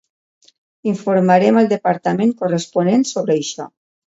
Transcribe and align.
Informarem 0.91 1.59
al 1.61 1.69
departament 1.75 2.33
corresponent 2.41 3.07
sobre 3.13 3.39
això. 3.43 3.71